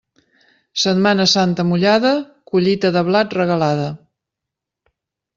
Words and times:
Setmana 0.83 1.25
Santa 1.33 1.65
mullada, 1.71 2.13
collita 2.51 2.91
de 2.95 3.03
blat 3.11 3.35
regalada. 3.39 3.85